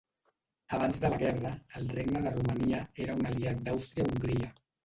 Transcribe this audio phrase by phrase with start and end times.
[0.77, 1.51] Abans de la guerra,
[1.81, 4.53] el Regne de Romania era un aliat d'Àustria-Hongria.